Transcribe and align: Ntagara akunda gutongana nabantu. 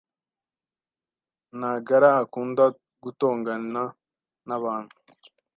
Ntagara 1.59 2.09
akunda 2.23 2.65
gutongana 3.03 3.83
nabantu. 4.47 4.95